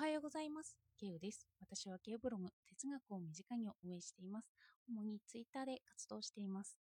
[0.00, 0.78] はようございます。
[0.98, 1.46] ケウです。
[1.60, 4.48] 私はケウブログ、哲学を身近にを運営しています。
[4.88, 6.78] 主にツイッターで活動しています。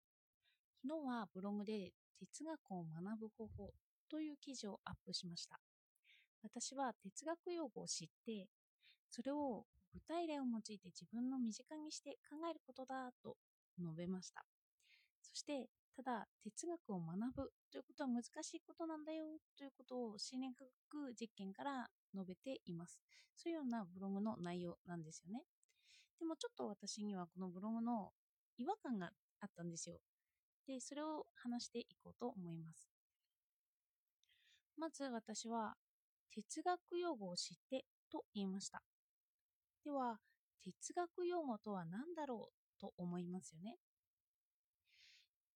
[0.86, 3.72] 昨日はブログで哲学を学ぶ方法
[4.08, 5.58] という記事をアップしました。
[6.44, 8.46] 私は哲学用語を知って、
[9.10, 13.34] それを具体例を用いて自分の身近にして考えることだと
[13.80, 14.44] 述べました。
[15.22, 15.66] そして、
[15.98, 19.24] ただ哲学を学ぶということは難しいことなんだよ
[19.58, 23.00] ということを心理学実験から述べています。
[23.34, 25.42] そういうようなブログの内容なんですよね。
[26.20, 28.12] でもちょっと私にはこのブログの
[28.58, 29.98] 違和感があったんですよ。
[30.68, 32.88] で、それを話していこうと思います。
[34.76, 35.74] まず私は
[36.32, 38.84] 哲学用語を知ってと言いました。
[39.84, 40.20] では、
[40.62, 43.78] 哲学用語とは何だろうと思いますよね。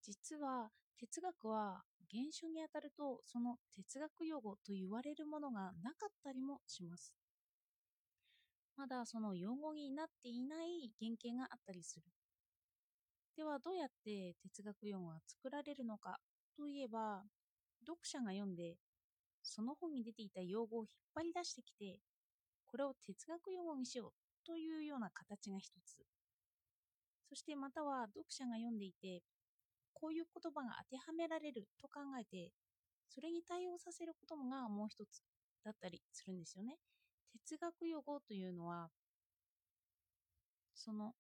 [0.03, 7.15] 実は哲学は現象にあたるとその哲学用語と言われるものがなかったりもします。
[8.77, 12.07] まだその用語になっていない原型があったりする。
[13.37, 16.19] ではどうやって哲学用語が作られるのか
[16.57, 17.23] といえば
[17.81, 18.77] 読者が読んで
[19.43, 21.99] その本に出ていた用語を引っ張り出してきて
[22.67, 24.13] これを哲学用語にしよう
[24.47, 25.97] というような形が一つ。
[27.29, 29.23] そしてまたは読者が読んでいて
[30.03, 32.51] こういう言葉が当てはめられると考えて、
[33.09, 35.23] それに対応させることがもう一つ
[35.65, 36.77] だったりするんですよね。
[37.47, 38.91] 哲学用語というのは、
[40.75, 41.15] その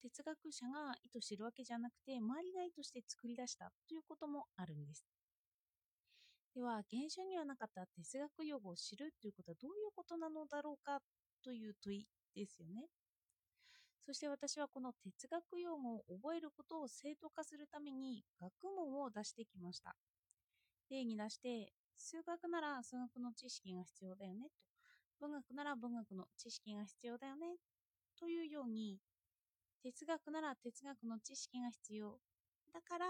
[0.00, 5.06] 哲学者が意図してるわけじゃなくて、周りが意図して作り出したということもあるんです。
[6.54, 11.00] では、現象にはなかった哲学用語を知るということはどういうことなのだろうか
[11.44, 12.88] という問いですよね。
[14.06, 19.96] そして私はこの哲学用語を覚えることを正当化するために学問を出してきました。
[20.88, 27.56] 例に出して、数学なら数学の知識が必要だよねと、文学なら文学の知識が必要だよね
[28.16, 29.00] というように、
[29.82, 32.20] 哲学なら哲学の知識が必要。
[32.72, 33.06] だから、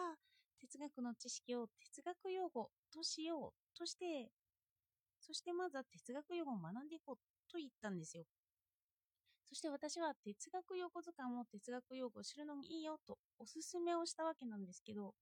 [0.59, 4.31] 哲学の知識を哲学用語としようとして、
[5.21, 7.17] そしてまずは哲学用語を学んでいこう
[7.53, 8.25] と言ったんですよ。
[9.49, 15.15] そして私は哲学用語図鑑を哲学用語を知るのにいいよとおすすめをしたわけなんですけど、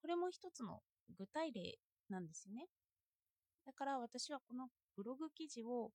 [0.00, 0.80] これも一つの
[1.18, 2.66] 具体例なんですよね。
[3.66, 5.90] だから私はこのブログ記事を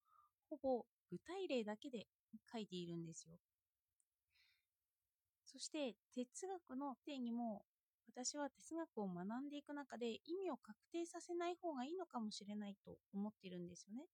[0.49, 2.07] ほぼ具体例だけで
[2.51, 3.37] 書いているんですよ。
[5.45, 7.63] そして哲学の定義も
[8.07, 14.05] 私は哲学を学んでいく中で意味を確定させない方がいいのかもしれないと思っているんですよね。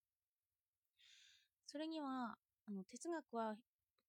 [1.66, 3.56] それにはあの哲学は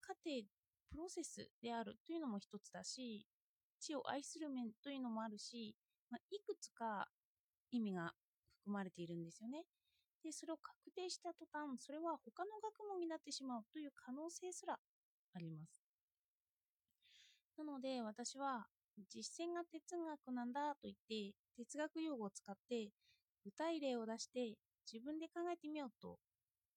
[0.00, 0.46] 過程
[0.90, 3.26] プロセスであるというのも一つだし
[3.80, 5.74] 知を愛する面というのもあるし、
[6.10, 7.06] まあ、いくつか
[7.70, 8.12] 意味が
[8.62, 9.64] 含まれているんですよね。
[10.24, 15.84] でそれを確定した途端それは他の学問になってしまうという可能性すらあります。
[17.58, 18.66] なので私は
[19.10, 22.90] 実践が哲学なんだと言って哲学用語を使って
[23.44, 24.56] 具体例を出して
[24.90, 26.18] 自分で考えてみようと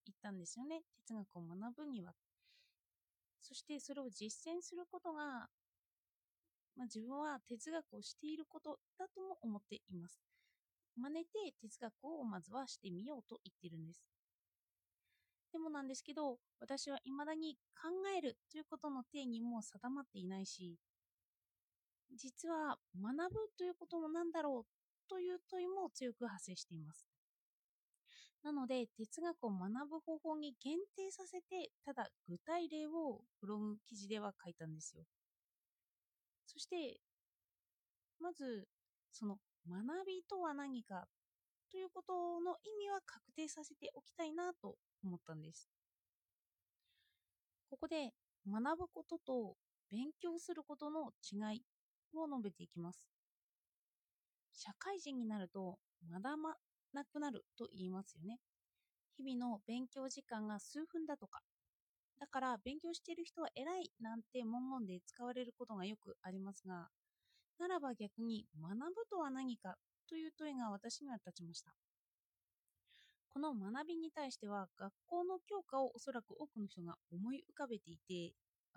[0.06, 0.82] 言ったんですよね。
[1.08, 2.14] 哲学を学ぶには。
[3.42, 5.50] そしてそれを実践することが、
[6.76, 10.20] まあ、自分は哲学をしていることだとも思っています。
[10.96, 14.04] 真似て哲学をまずはしてみようと言ってるんです。
[15.52, 20.78] でもなんですけど、私は未だに考えるということの定義も定まっていないし、
[22.16, 27.09] 実は学ぶということも何だろうという問いも強く発生しています。
[28.44, 35.06] なので、哲学を学ぶ方法に限定させて、ただ具体例をブログ記事では書いたんですよ。
[36.46, 37.00] そして、
[38.20, 38.68] まず、
[39.12, 41.08] その学びとは何か
[41.72, 45.70] ということの意味は確定させておきたいなと思ったんです。
[47.70, 48.14] ここで
[48.46, 49.56] 学ぶことと
[49.90, 51.64] 勉強することの違い
[52.14, 53.02] を述べていきます。
[54.54, 56.58] 社会人になると学ば
[56.94, 58.40] なくなると言いますよね。
[59.18, 61.42] 日々の勉強時間が数分だとか。
[62.20, 66.90] だから勉強している人は偉いなんて文言で使われることがよくありますが、
[67.60, 69.76] ならば逆に学ぶとは何か
[70.08, 71.76] という問いが私には立ちました。
[73.30, 78.34] この学びに対しては学校の教科をおそらく多くの人が思い浮かべていて、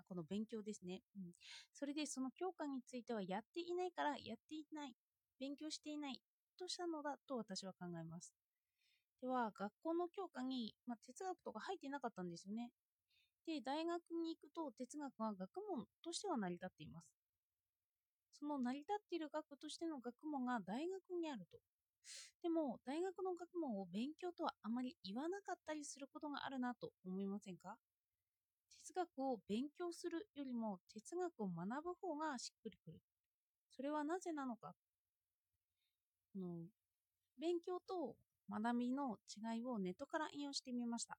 [0.07, 1.01] この勉強ですね。
[1.15, 1.31] うん、
[1.73, 4.95] それでその教科についてはやっていないからやっていない、
[5.39, 6.21] 勉強していない
[6.57, 8.33] としたのだと私は考えます。
[9.21, 12.71] では、学校の教科に、まあ、哲学とか入ってなかったんですよね。
[13.45, 17.05] で、大学に行くと哲学は学問としては成り立っています。
[18.33, 21.59] その成り立っている学としての学問が大学にあると。
[22.43, 27.77] でも、大学の学問を勉強とはあまり言わなかったりすることがあるなと思いませんか？
[28.85, 32.99] 哲学を勉強するよりも哲学を学ぶ方がしっくりくる。
[33.69, 34.73] それはなぜなのか？
[36.33, 36.65] この
[37.39, 38.15] 勉強と
[38.49, 39.17] 学びの
[39.53, 41.17] 違いをネットから引用してみました。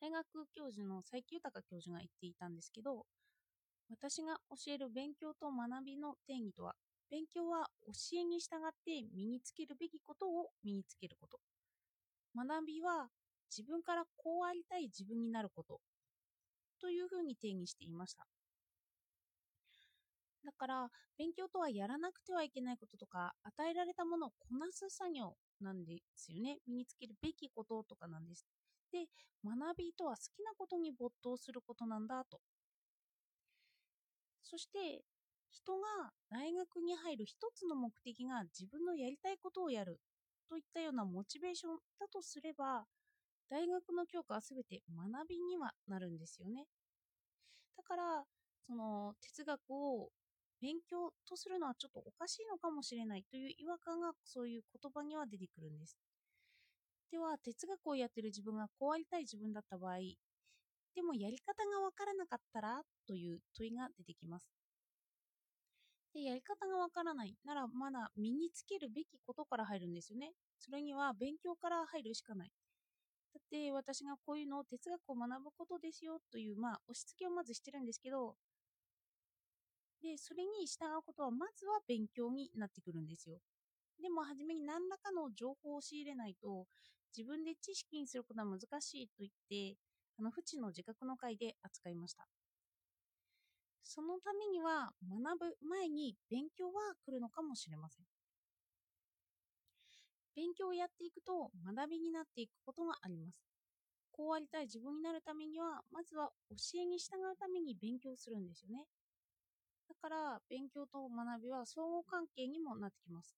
[0.00, 3.06] 大学教授の佐伯豊教授が言っていたんですけど、
[3.88, 6.74] 私が教える勉強と学びの定義とは、
[7.10, 11.38] 勉強は教えに従って身につけるべきことを身につけること。
[12.36, 13.08] 学びは
[13.50, 15.80] 自分からこうありたい自分になること
[16.80, 18.26] というふうに定義していました。
[20.44, 26.58] だから、勉強とはやらなくてはいけないこととか、与えられたものをこなす作業なんですよね。
[26.66, 28.46] 身につけるべきこととかなんです。
[28.92, 29.06] で、
[29.44, 32.40] 学びとは好きなことに没頭することなんだと。
[34.44, 35.04] そして、
[35.50, 40.00] 人が大学に入る一つの目的が自分のやりたいことをやる
[40.48, 42.86] といったようなモチベーションだとすれば、
[43.48, 46.66] 大学の教科は全て学びにはなるんですよね。
[47.76, 48.24] だから、
[48.66, 50.10] その哲学を
[50.60, 55.96] 勉強とするのはちょっとおかしいのかもしれないという違和感がそういう言葉には出てくるんです。
[57.10, 59.98] では、哲学をやってる自分がこうありたい自分だった場合、
[60.94, 64.48] でもやり方がわからなかったらという問いが出てきます。
[66.14, 70.32] で、やり方がわからないならまだ身につけるべきことから入るんですよね。
[70.58, 72.52] それには勉強から入るしかない。
[73.34, 78.36] だって私がこういうのを哲学を学ぶことですよという、まあ、押し付けをまずしてるんですけど、
[80.04, 83.40] で、それに従うことは、まずは勉強になってくるんですよ。
[84.00, 86.66] でも、初めに何らかの情報を仕入れないと、
[87.16, 89.78] 自分で知識にすることは難しいと言って、
[90.18, 92.26] あの、不知の自覚の回で扱いました。
[93.84, 98.06] そのためには、学ぶ前に勉強は来るのかもしれません。
[100.36, 103.42] 勉強をやっていくと学びになっていくことがあります。
[104.12, 108.86] こうありたい自分になるためには、まずは教えに従うために勉強するんですよね。
[109.88, 113.34] だから勉強と学びは相互関係にもなってきます。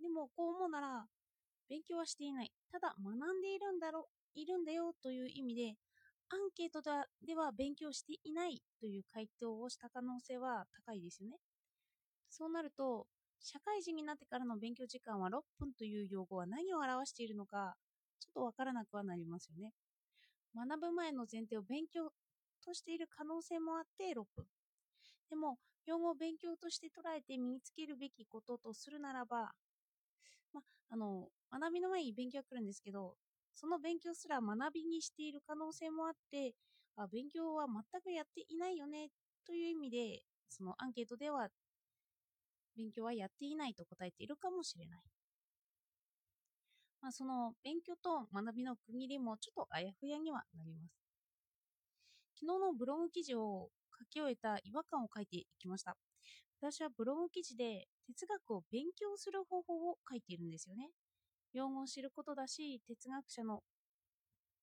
[0.00, 1.06] でもこう思うなら
[1.68, 2.52] 勉強はしていない。
[2.70, 5.76] ただ学んでいるんだろ、いるんだよという意味で
[6.30, 6.82] アンケート
[7.24, 11.36] では勉強していないという回答をした可能性は高いですよね。
[12.30, 13.06] そうなると
[13.40, 17.76] 社会人になってからの勉強時間は6分という用語は何を表しているのか
[18.20, 19.72] ちょっとわからなくはなりますよね。
[20.54, 22.12] 学ぶ前の前提を勉強
[22.64, 24.46] としている可能性もあって6分。
[25.28, 29.52] でも用語を勉強として捉えて身につけるべきこととするならば、
[30.52, 33.16] ま、あの、学びの前に勉強が来るんですけど、
[33.54, 36.54] その勉強すら学びにしている可能性もあって、
[36.96, 39.08] あ勉強は全くやっていないよね
[39.46, 41.48] という意味で、そのアンケートでは、
[42.76, 45.02] 勉強はやっていないと答えているかもしれない。
[47.02, 50.94] まあ、その勉強と学びの区切りもちょっとあやふやにはなります。
[52.34, 53.70] 昨日のブログ記事を
[54.02, 55.96] 書き終えた違和感を書いていきました。
[56.60, 60.90] 私はブログ記事で哲学を勉強する方法を書いているんですよね。
[61.52, 63.62] 用語を知ることだし、哲学者の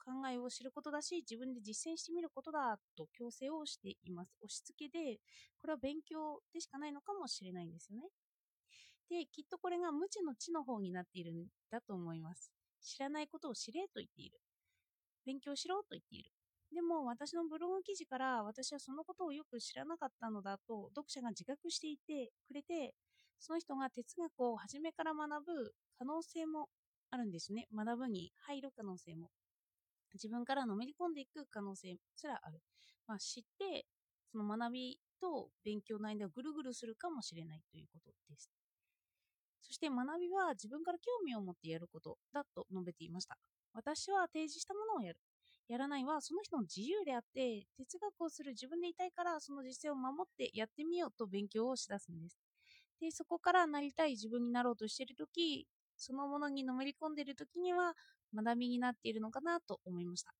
[0.03, 4.31] 考えを知ることだし、自分で実践してみることだと強制をしています。
[4.41, 5.19] 押し付けで、
[5.57, 8.03] これは勉強でしかないのかもしれないんですよね。
[9.09, 12.51] で、きっとこれが無知の知の方になっているんだと思います。
[12.81, 14.39] 知らないことを知れと言っている。
[15.25, 16.31] 勉強しろと言っている。
[16.73, 22.93] でも私のブログ記事から私はそのことをよく知らなかったのだと読者が自覚していてくれて
[23.39, 26.67] その人が哲学を初めから学ぶ可能性も
[27.11, 27.65] あるんですね。
[27.75, 29.29] 学ぶに入る可能性も。
[30.13, 32.61] 自分からのめり込んでいく可能性すらある、
[33.07, 33.85] まあ、知って
[34.31, 38.49] その学びと勉強の間をぐるぐるするかもしれないということです。
[39.61, 43.37] そして学びは自分から興味を持ってやることだと述べていました。
[43.73, 45.19] 私は提示したものをやる。
[45.69, 52.37] やらないはその人の自由であって哲学をする自分でいたいからその実践を守ってやってみようと勉強をしだすんです。
[52.99, 57.93] でそこからなりたい自分になろうとしている時そのものにのめり込んでいる時には
[58.35, 60.33] 学びになっているのかなと思いました。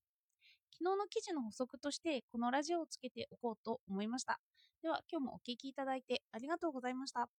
[0.72, 4.40] 昨日の記事の補足としてこのラジオをつけておこうと思いました。
[4.82, 7.30] では今日もお聴きいただいてありがとうございました。